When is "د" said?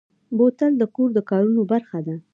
0.77-0.83, 1.17-1.19